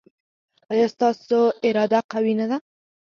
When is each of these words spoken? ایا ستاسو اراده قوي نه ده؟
ایا 0.71 0.87
ستاسو 0.95 1.39
اراده 1.67 1.99
قوي 2.11 2.33
نه 2.39 2.45
ده؟ 2.49 2.57